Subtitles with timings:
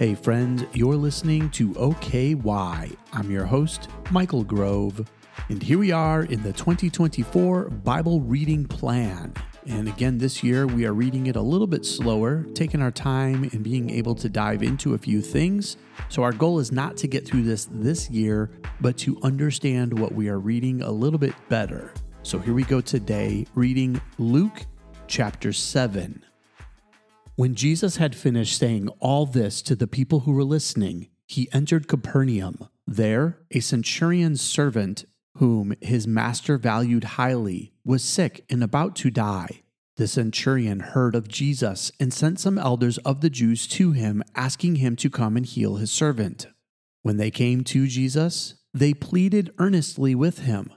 [0.00, 2.96] Hey, friends, you're listening to OKY.
[3.12, 5.06] I'm your host, Michael Grove,
[5.50, 9.34] and here we are in the 2024 Bible reading plan.
[9.66, 13.44] And again, this year we are reading it a little bit slower, taking our time
[13.52, 15.76] and being able to dive into a few things.
[16.08, 20.14] So, our goal is not to get through this this year, but to understand what
[20.14, 21.92] we are reading a little bit better.
[22.22, 24.64] So, here we go today, reading Luke
[25.08, 26.24] chapter 7.
[27.40, 31.88] When Jesus had finished saying all this to the people who were listening, he entered
[31.88, 32.68] Capernaum.
[32.86, 35.06] There, a centurion's servant,
[35.38, 39.62] whom his master valued highly, was sick and about to die.
[39.96, 44.74] The centurion heard of Jesus and sent some elders of the Jews to him, asking
[44.74, 46.46] him to come and heal his servant.
[47.00, 50.70] When they came to Jesus, they pleaded earnestly with him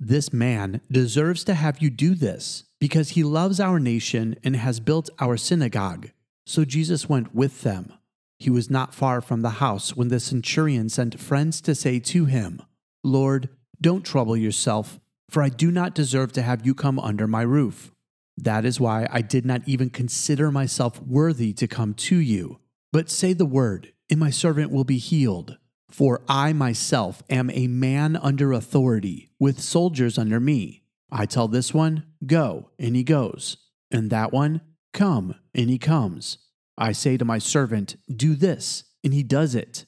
[0.00, 4.80] This man deserves to have you do this because he loves our nation and has
[4.80, 6.10] built our synagogue.
[6.46, 7.92] So Jesus went with them.
[8.38, 12.26] He was not far from the house when the centurion sent friends to say to
[12.26, 12.62] him,
[13.02, 13.48] Lord,
[13.80, 17.92] don't trouble yourself, for I do not deserve to have you come under my roof.
[18.36, 22.60] That is why I did not even consider myself worthy to come to you.
[22.92, 25.58] But say the word, and my servant will be healed.
[25.90, 30.82] For I myself am a man under authority, with soldiers under me.
[31.10, 33.56] I tell this one, Go, and he goes,
[33.90, 34.60] and that one,
[34.92, 36.38] Come, and he comes.
[36.76, 39.86] I say to my servant, Do this, and he does it.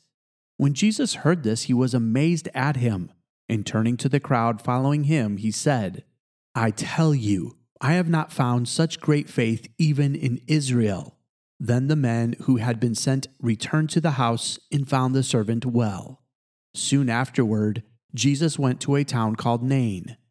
[0.56, 3.12] When Jesus heard this, he was amazed at him,
[3.48, 6.04] and turning to the crowd following him, he said,
[6.54, 11.16] I tell you, I have not found such great faith even in Israel.
[11.58, 15.64] Then the men who had been sent returned to the house and found the servant
[15.64, 16.22] well.
[16.74, 17.82] Soon afterward,
[18.14, 20.16] Jesus went to a town called Nain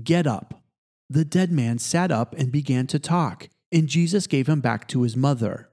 [0.00, 0.62] Get up.
[1.10, 5.02] The dead man sat up and began to talk, and Jesus gave him back to
[5.02, 5.68] his mother.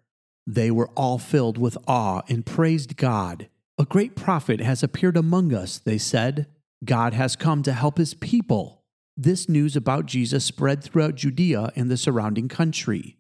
[0.46, 3.48] They were all filled with awe and praised God.
[3.78, 6.48] A great prophet has appeared among us, they said.
[6.84, 8.84] God has come to help his people.
[9.16, 13.18] This news about Jesus spread throughout Judea and the surrounding country.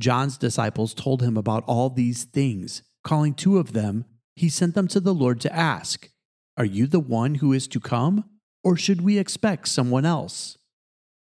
[0.00, 2.82] John's disciples told him about all these things.
[3.04, 6.10] Calling two of them, he sent them to the Lord to ask,
[6.56, 8.24] Are you the one who is to come?
[8.64, 10.56] Or should we expect someone else?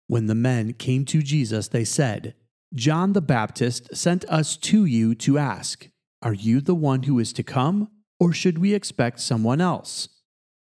[0.07, 2.35] When the men came to Jesus, they said,
[2.75, 5.89] John the Baptist sent us to you to ask,
[6.23, 7.89] Are you the one who is to come,
[8.21, 10.09] or should we expect someone else?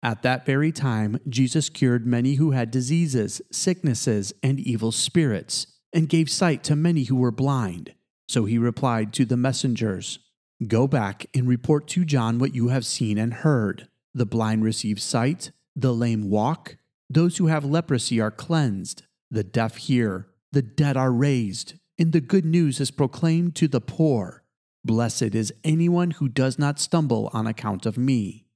[0.01, 6.09] At that very time, Jesus cured many who had diseases, sicknesses, and evil spirits, and
[6.09, 7.93] gave sight to many who were blind.
[8.27, 10.19] So he replied to the messengers,
[10.67, 13.87] Go back and report to John what you have seen and heard.
[14.13, 16.77] The blind receive sight the lame walk,
[17.09, 22.21] those who have leprosy are cleansed, the deaf hear, the dead are raised, and the
[22.21, 24.43] good news is proclaimed to the poor.
[24.83, 28.47] Blessed is anyone who does not stumble on account of me.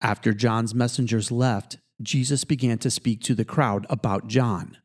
[0.00, 4.78] After John's messengers left, Jesus began to speak to the crowd about John.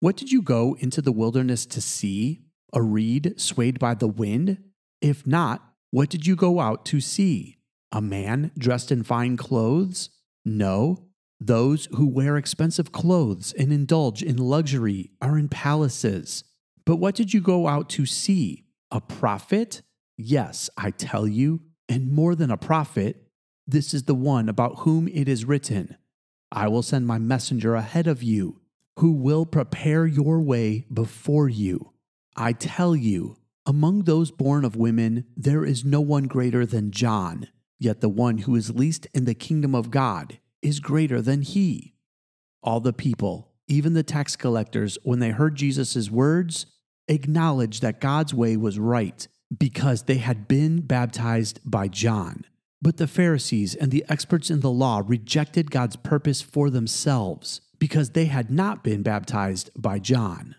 [0.00, 2.40] What did you go into the wilderness to see?
[2.72, 4.58] A reed swayed by the wind?
[5.00, 7.58] If not, what did you go out to see?
[7.92, 10.10] A man dressed in fine clothes?
[10.44, 11.06] No,
[11.40, 16.44] those who wear expensive clothes and indulge in luxury are in palaces.
[16.84, 18.64] But what did you go out to see?
[18.90, 19.82] A prophet?
[20.16, 23.28] Yes, I tell you, and more than a prophet.
[23.66, 25.96] This is the one about whom it is written
[26.52, 28.60] I will send my messenger ahead of you,
[29.00, 31.92] who will prepare your way before you.
[32.36, 37.48] I tell you, among those born of women, there is no one greater than John,
[37.78, 41.94] yet the one who is least in the kingdom of God is greater than he.
[42.62, 46.66] All the people, even the tax collectors, when they heard Jesus' words,
[47.06, 52.44] acknowledged that God's way was right because they had been baptized by John.
[52.80, 58.10] But the Pharisees and the experts in the law rejected God's purpose for themselves because
[58.10, 60.56] they had not been baptized by John.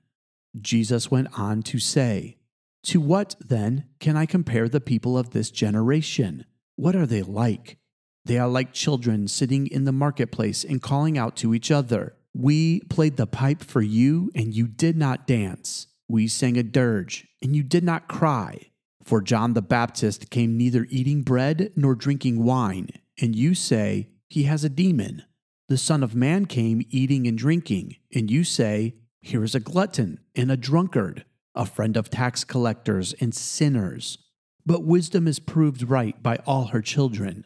[0.60, 2.38] Jesus went on to say,
[2.84, 6.46] To what, then, can I compare the people of this generation?
[6.76, 7.78] What are they like?
[8.26, 12.16] They are like children sitting in the marketplace and calling out to each other.
[12.34, 15.88] We played the pipe for you, and you did not dance.
[16.08, 18.72] We sang a dirge, and you did not cry.
[19.04, 22.90] For John the Baptist came neither eating bread nor drinking wine,
[23.22, 25.24] and you say, He has a demon.
[25.70, 30.20] The Son of Man came eating and drinking, and you say, Here is a glutton
[30.36, 34.18] and a drunkard, a friend of tax collectors and sinners.
[34.66, 37.46] But wisdom is proved right by all her children.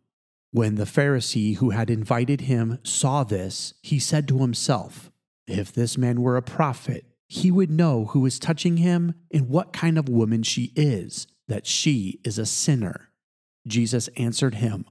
[0.51, 5.09] When the Pharisee who had invited him saw this, he said to himself,
[5.47, 9.71] If this man were a prophet, he would know who is touching him and what
[9.71, 13.09] kind of woman she is, that she is a sinner.
[13.65, 14.85] Jesus answered him,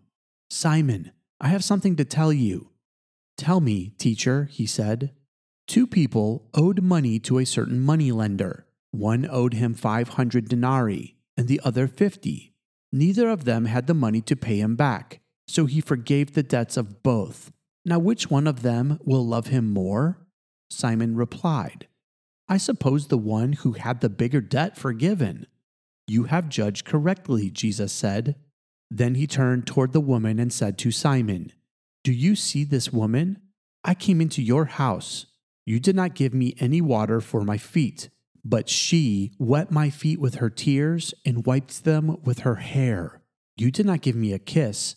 [0.48, 2.70] Simon, I have something to tell you.
[3.36, 5.12] Tell me, teacher, he said.
[5.66, 8.66] Two people owed money to a certain moneylender.
[8.90, 12.54] One owed him 500 denarii and the other 50.
[12.92, 16.76] Neither of them had the money to pay him back, so he forgave the debts
[16.76, 17.50] of both.
[17.84, 20.18] Now, which one of them will love him more?
[20.70, 21.88] Simon replied,
[22.48, 25.46] I suppose the one who had the bigger debt forgiven.
[26.06, 28.36] You have judged correctly, Jesus said.
[28.90, 31.52] Then he turned toward the woman and said to Simon,
[32.04, 33.40] Do you see this woman?
[33.84, 35.26] I came into your house.
[35.64, 38.08] You did not give me any water for my feet,
[38.44, 43.22] but she wet my feet with her tears and wiped them with her hair.
[43.56, 44.96] You did not give me a kiss,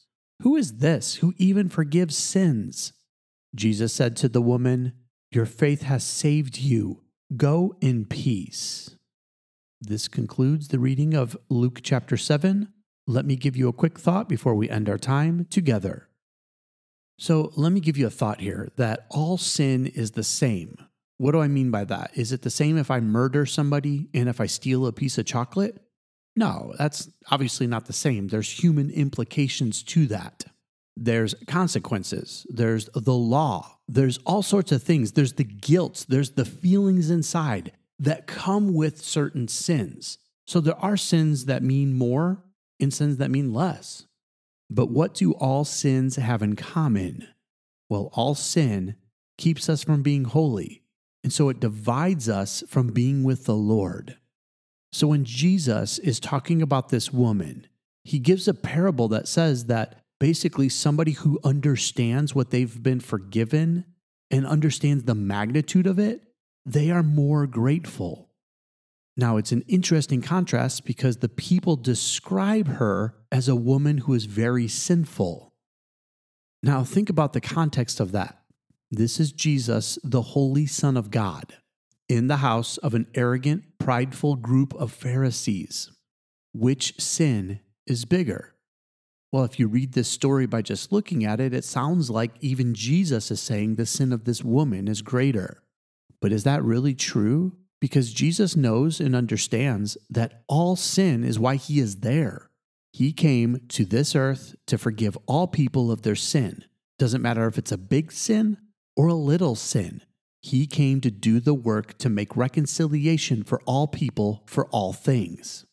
[0.41, 2.93] Who is this who even forgives sins?
[3.53, 4.93] Jesus said to the woman,
[5.31, 7.01] Your faith has saved you
[7.37, 8.97] Go in peace.
[9.79, 12.67] This concludes the reading of Luke chapter 7.
[13.07, 16.09] Let me give you a quick thought before we end our time together.
[17.17, 20.75] So, let me give you a thought here that all sin is the same.
[21.17, 22.11] What do I mean by that?
[22.15, 25.25] Is it the same if I murder somebody and if I steal a piece of
[25.25, 25.81] chocolate?
[26.35, 28.27] No, that's obviously not the same.
[28.27, 30.45] There's human implications to that.
[30.97, 35.13] There's consequences, there's the law, there's all sorts of things.
[35.13, 40.17] There's the guilt, there's the feelings inside that come with certain sins.
[40.45, 42.43] So there are sins that mean more
[42.79, 44.05] and sins that mean less.
[44.69, 47.27] But what do all sins have in common?
[47.89, 48.95] Well, all sin
[49.37, 50.83] keeps us from being holy,
[51.23, 54.17] and so it divides us from being with the Lord.
[54.91, 57.67] So when Jesus is talking about this woman,
[58.03, 63.85] he gives a parable that says that basically somebody who understands what they've been forgiven
[64.29, 66.21] and understands the magnitude of it,
[66.65, 68.29] they are more grateful.
[69.17, 74.25] Now, it's an interesting contrast because the people describe her as a woman who is
[74.25, 75.53] very sinful.
[76.63, 78.41] Now, think about the context of that.
[78.89, 81.55] This is Jesus, the Holy Son of God,
[82.07, 85.91] in the house of an arrogant, prideful group of Pharisees.
[86.53, 88.53] Which sin is bigger?
[89.31, 92.75] Well, if you read this story by just looking at it, it sounds like even
[92.75, 95.63] Jesus is saying the sin of this woman is greater.
[96.21, 97.57] But is that really true?
[97.79, 102.51] Because Jesus knows and understands that all sin is why he is there.
[102.93, 106.65] He came to this earth to forgive all people of their sin.
[106.99, 108.57] Doesn't matter if it's a big sin
[108.95, 110.01] or a little sin.
[110.41, 115.65] He came to do the work to make reconciliation for all people for all things.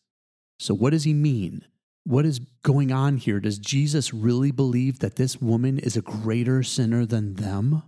[0.59, 1.65] So, what does he mean?
[2.09, 3.39] what is going on here?
[3.39, 7.83] Does Jesus really believe that this woman is a greater sinner than them?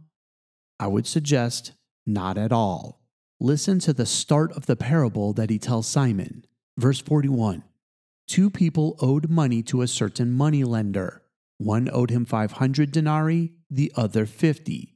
[0.79, 1.71] I would suggest
[2.05, 3.01] not at all.
[3.39, 6.45] Listen to the start of the parable that he tells Simon.
[6.77, 7.63] Verse 41
[8.27, 11.23] Two people owed money to a certain moneylender.
[11.57, 14.90] One owed him 500 denarii, the other 50.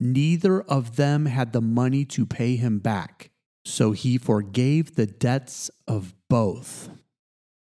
[0.00, 3.30] Neither of them had the money to pay him back,
[3.66, 6.88] so he forgave the debts of both.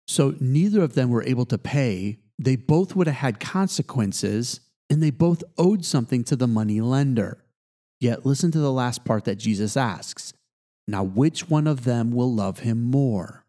[0.07, 2.19] So neither of them were able to pay.
[2.37, 7.43] They both would have had consequences, and they both owed something to the money lender.
[7.99, 10.31] Yet listen to the last part that Jesus asks
[10.87, 13.45] Now, which one of them will love him more?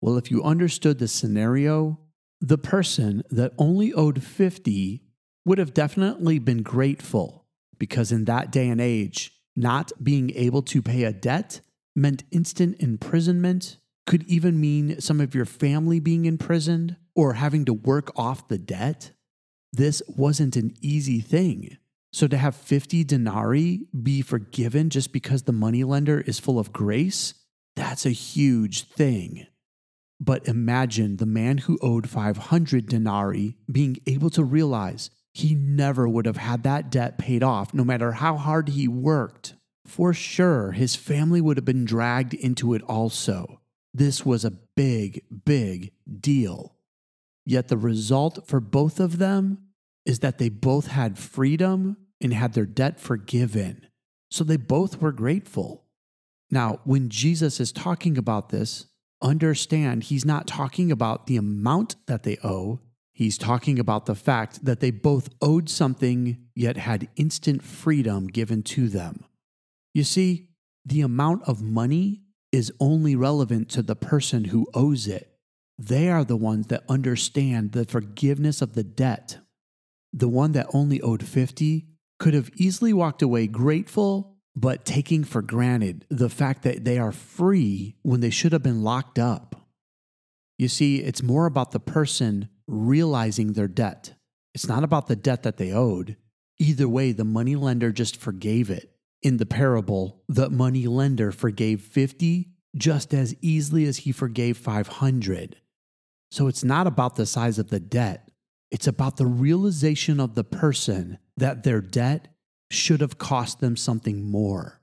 [0.00, 1.98] Well, if you understood the scenario,
[2.40, 5.02] The person that only owed 50
[5.46, 7.45] would have definitely been grateful
[7.78, 11.60] because in that day and age, not being able to pay a debt
[11.94, 17.72] meant instant imprisonment, could even mean some of your family being imprisoned or having to
[17.72, 19.10] work off the debt.
[19.72, 21.78] This wasn't an easy thing.
[22.12, 27.34] So to have 50 denarii be forgiven just because the moneylender is full of grace,
[27.74, 29.46] that's a huge thing.
[30.18, 36.24] But imagine the man who owed 500 denarii being able to realize he never would
[36.24, 39.52] have had that debt paid off no matter how hard he worked.
[39.84, 43.60] For sure, his family would have been dragged into it also.
[43.92, 46.74] This was a big, big deal.
[47.44, 49.58] Yet the result for both of them
[50.06, 53.86] is that they both had freedom and had their debt forgiven.
[54.30, 55.84] So they both were grateful.
[56.50, 58.86] Now, when Jesus is talking about this,
[59.20, 62.80] understand he's not talking about the amount that they owe.
[63.16, 68.62] He's talking about the fact that they both owed something yet had instant freedom given
[68.64, 69.24] to them.
[69.94, 70.50] You see,
[70.84, 72.20] the amount of money
[72.52, 75.32] is only relevant to the person who owes it.
[75.78, 79.38] They are the ones that understand the forgiveness of the debt.
[80.12, 81.86] The one that only owed 50
[82.18, 87.12] could have easily walked away grateful, but taking for granted the fact that they are
[87.12, 89.66] free when they should have been locked up.
[90.58, 94.14] You see, it's more about the person realizing their debt.
[94.54, 96.16] It's not about the debt that they owed.
[96.58, 98.90] Either way, the money lender just forgave it.
[99.22, 105.56] In the parable, the money lender forgave 50 just as easily as he forgave 500.
[106.30, 108.30] So it's not about the size of the debt,
[108.70, 112.28] it's about the realization of the person that their debt
[112.70, 114.80] should have cost them something more.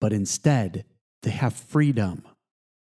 [0.00, 0.84] But instead,
[1.22, 2.26] they have freedom.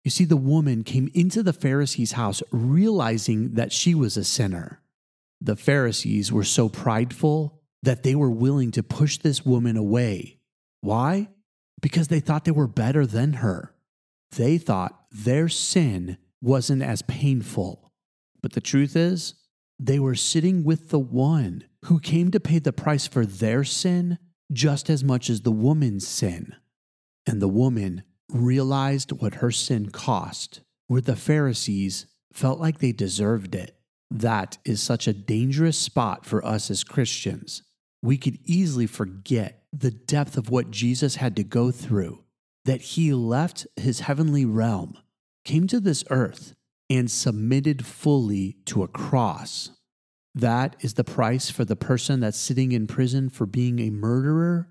[0.03, 4.81] You see, the woman came into the Pharisee's house realizing that she was a sinner.
[5.39, 10.39] The Pharisees were so prideful that they were willing to push this woman away.
[10.81, 11.29] Why?
[11.81, 13.74] Because they thought they were better than her.
[14.36, 17.91] They thought their sin wasn't as painful.
[18.41, 19.36] But the truth is,
[19.79, 24.17] they were sitting with the one who came to pay the price for their sin
[24.51, 26.55] just as much as the woman's sin.
[27.25, 33.56] And the woman realized what her sin cost, where the Pharisees felt like they deserved
[33.56, 33.77] it.
[34.10, 37.63] That is such a dangerous spot for us as Christians.
[38.01, 42.24] We could easily forget the depth of what Jesus had to go through,
[42.65, 44.98] that he left his heavenly realm,
[45.46, 46.53] came to this earth,
[46.89, 49.72] and submitted fully to a cross.
[50.36, 54.70] That is the price for the person that's sitting in prison for being a murderer.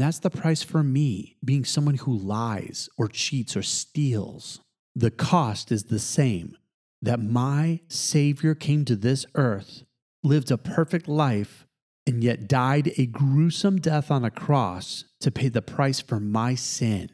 [0.00, 4.62] And that's the price for me, being someone who lies or cheats or steals.
[4.94, 6.56] The cost is the same
[7.02, 9.82] that my Savior came to this earth,
[10.24, 11.66] lived a perfect life,
[12.06, 16.54] and yet died a gruesome death on a cross to pay the price for my
[16.54, 17.10] sin.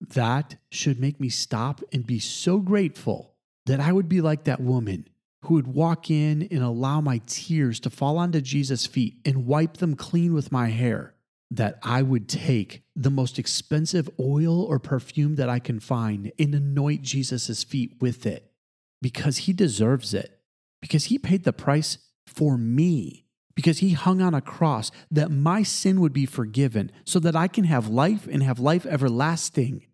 [0.00, 3.36] That should make me stop and be so grateful
[3.66, 5.08] that I would be like that woman
[5.42, 9.76] who would walk in and allow my tears to fall onto Jesus' feet and wipe
[9.76, 11.13] them clean with my hair,
[11.56, 16.54] that I would take the most expensive oil or perfume that I can find and
[16.54, 18.52] anoint Jesus' feet with it
[19.00, 20.40] because he deserves it,
[20.80, 25.62] because he paid the price for me, because he hung on a cross that my
[25.62, 29.86] sin would be forgiven so that I can have life and have life everlasting.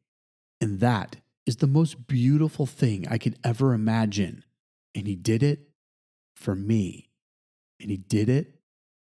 [0.61, 4.45] And that is the most beautiful thing I could ever imagine.
[4.95, 5.71] And he did it
[6.37, 7.11] for me.
[7.81, 8.61] And he did it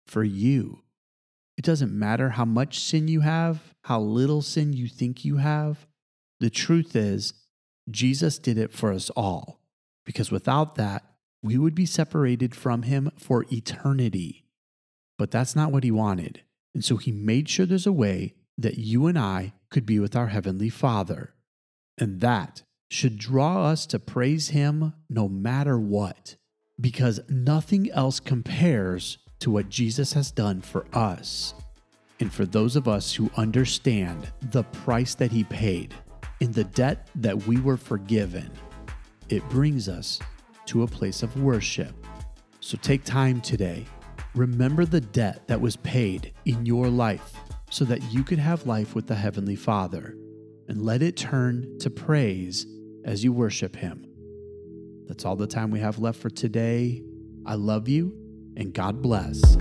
[0.07, 0.83] for you.
[1.57, 5.87] It doesn't matter how much sin you have, how little sin you think you have.
[6.41, 7.33] The truth is,
[7.91, 9.61] Jesus did it for us all.
[10.05, 11.05] Because without that,
[11.43, 14.45] we would be separated from him for eternity.
[15.19, 16.43] But that's not what he wanted.
[16.75, 20.17] And so he made sure there's a way that you and I could be with
[20.17, 21.35] our Heavenly Father.
[21.99, 26.37] And that should draw us to praise Him no matter what,
[26.81, 31.55] because nothing else compares to what Jesus has done for us.
[32.21, 35.95] And for those of us who understand the price that He paid
[36.41, 38.51] in the debt that we were forgiven,
[39.29, 40.19] it brings us
[40.67, 41.95] to a place of worship.
[42.61, 43.85] So take time today.
[44.35, 47.35] Remember the debt that was paid in your life
[47.71, 50.17] so that you could have life with the Heavenly Father
[50.69, 52.67] and let it turn to praise
[53.05, 54.07] as you worship Him.
[55.07, 57.03] That's all the time we have left for today.
[57.45, 58.26] I love you
[58.57, 59.57] and God bless.